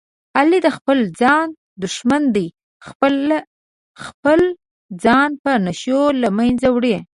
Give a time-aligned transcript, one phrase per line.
[0.37, 1.47] علي د خپل ځان
[1.83, 2.47] دښمن دی،
[2.87, 3.37] خپله
[4.05, 4.39] خپل
[5.03, 6.95] ځان په نشو له منځه وړي.